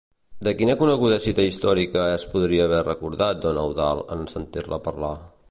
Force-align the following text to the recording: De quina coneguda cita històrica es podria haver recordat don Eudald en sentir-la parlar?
De 0.45 0.51
quina 0.61 0.75
coneguda 0.79 1.19
cita 1.25 1.45
històrica 1.49 2.07
es 2.15 2.25
podria 2.33 2.65
haver 2.71 2.81
recordat 2.89 3.45
don 3.45 3.61
Eudald 3.67 4.17
en 4.19 4.27
sentir-la 4.35 4.83
parlar? 4.91 5.17